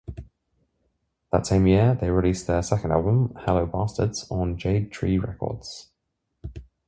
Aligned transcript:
That 1.31 1.45
same 1.45 1.67
year, 1.67 1.93
they 1.93 2.09
released 2.09 2.47
their 2.47 2.63
second 2.63 2.91
album, 2.91 3.35
"Hello 3.41 3.67
Bastards" 3.67 4.25
on 4.31 4.57
Jade 4.57 4.91
Tree 4.91 5.19
Records. 5.19 5.91